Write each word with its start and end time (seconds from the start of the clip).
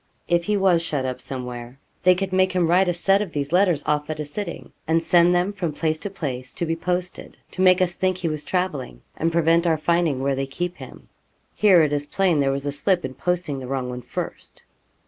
If 0.27 0.45
he 0.45 0.57
was 0.57 0.81
shut 0.81 1.05
up 1.05 1.21
somewhere 1.21 1.77
they 2.01 2.15
could 2.15 2.33
make 2.33 2.53
him 2.53 2.67
write 2.67 2.89
a 2.89 2.93
set 2.95 3.21
of 3.21 3.33
these 3.33 3.51
letters 3.51 3.83
off 3.85 4.09
at 4.09 4.19
a 4.19 4.25
sitting, 4.25 4.71
and 4.87 5.03
send 5.03 5.31
them 5.35 5.53
from 5.53 5.73
place 5.73 5.99
to 5.99 6.09
place 6.09 6.55
to 6.55 6.65
be 6.65 6.75
posted, 6.75 7.37
to 7.51 7.61
make 7.61 7.83
us 7.83 7.93
think 7.93 8.17
he 8.17 8.27
was 8.27 8.43
travelling, 8.43 9.01
and 9.15 9.31
prevent 9.31 9.67
our 9.67 9.77
finding 9.77 10.23
where 10.23 10.33
they 10.33 10.47
keep 10.47 10.77
him. 10.77 11.07
Here 11.53 11.83
it 11.83 11.93
is 11.93 12.07
plain 12.07 12.39
there 12.39 12.49
was 12.51 12.65
a 12.65 12.71
slip 12.71 13.05
in 13.05 13.13
posting 13.13 13.59
the 13.59 13.67
wrong 13.67 13.89
one 13.91 14.01
first.' 14.01 14.63